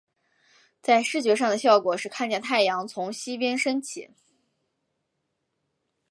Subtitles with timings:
[0.81, 4.09] 在视觉上的效果是看见太阳从西边升起。